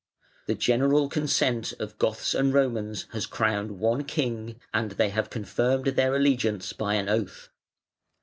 [0.47, 5.85] The general consent of Goths and Romans has crowned one King, and they have confirmed
[5.85, 7.49] their allegiance by an oath.